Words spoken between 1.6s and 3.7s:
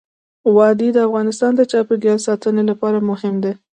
چاپیریال ساتنې لپاره مهم دي.